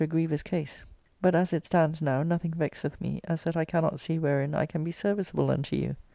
77 0.01 0.09
grievous 0.17 0.41
case. 0.41 0.83
But 1.21 1.35
as 1.35 1.53
it 1.53 1.63
stands 1.63 2.01
now, 2.01 2.23
nothing 2.23 2.53
vexeth 2.55 2.99
me 2.99 3.21
as 3.25 3.43
that 3.43 3.55
I 3.55 3.65
cannot 3.65 3.99
see 3.99 4.17
wherein 4.17 4.55
I 4.55 4.65
can 4.65 4.83
be 4.83 4.91
serviceable 4.91 5.51
unto 5.51 5.75
you." 5.75 5.95